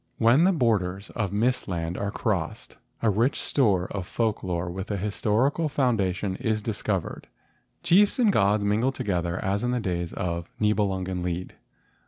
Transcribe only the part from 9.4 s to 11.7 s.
as in the days of the Nibelungen Lied.